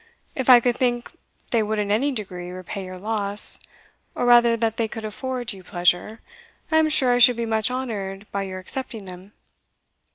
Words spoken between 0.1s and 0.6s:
If I